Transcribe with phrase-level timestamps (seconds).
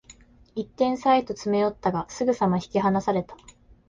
[0.55, 3.37] 一点差へと詰め寄ったが、すぐさま引き離された